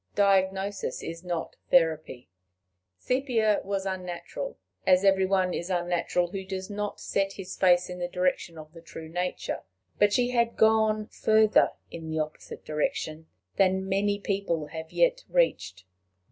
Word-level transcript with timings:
Diagnosis 0.15 1.03
is 1.03 1.23
not 1.23 1.57
therapy. 1.69 2.27
Sepia 2.97 3.61
was 3.63 3.85
unnatural 3.85 4.57
as 4.87 5.05
every 5.05 5.27
one 5.27 5.53
is 5.53 5.69
unnatural 5.69 6.29
who 6.31 6.43
does 6.43 6.71
not 6.71 6.99
set 6.99 7.33
his 7.33 7.55
face 7.55 7.87
in 7.87 7.99
the 7.99 8.07
direction 8.07 8.57
of 8.57 8.73
the 8.73 8.81
true 8.81 9.07
Nature; 9.07 9.61
but 9.99 10.11
she 10.11 10.31
had 10.31 10.57
gone 10.57 11.05
further 11.05 11.73
in 11.91 12.09
the 12.09 12.17
opposite 12.17 12.65
direction 12.65 13.27
than 13.57 13.87
many 13.87 14.17
people 14.19 14.65
have 14.65 14.91
yet 14.91 15.23
reached. 15.29 15.83